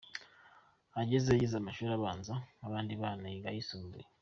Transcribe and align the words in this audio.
Agezeyo 1.01 1.37
yize 1.39 1.55
amashuri 1.59 1.91
abanza 1.95 2.33
nk’abandi 2.57 2.93
bana, 3.01 3.25
yiga 3.31 3.49
ayisumbuye. 3.51 4.05